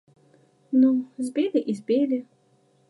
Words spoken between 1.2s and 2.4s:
збілі і збілі.